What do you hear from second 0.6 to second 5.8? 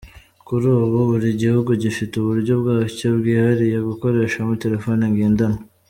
ubu, buri gihugu gifite uburyo bwacyo bwihariye gikoreshamo telefoni ngendanwa.